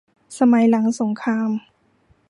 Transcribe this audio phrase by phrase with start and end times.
[0.39, 1.49] สมัยหลังสงคราม